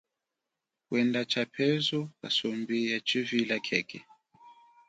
Kwenda 0.87 1.19
tshaphezu 1.29 1.99
kasumbi 2.19 2.77
yatshivila 2.91 3.55
khekhe. 3.65 3.99